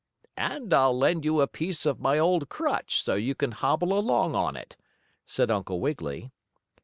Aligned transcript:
"And 0.39 0.73
I'll 0.73 0.97
lend 0.97 1.25
you 1.25 1.41
a 1.41 1.47
piece 1.47 1.85
of 1.85 1.99
my 1.99 2.17
old 2.17 2.49
crutch, 2.49 3.03
so 3.03 3.13
you 3.13 3.35
can 3.35 3.51
hobble 3.51 3.93
along 3.95 4.33
on 4.33 4.55
it," 4.57 4.75
said 5.27 5.51
Uncle 5.51 5.79
Wiggily. 5.79 6.31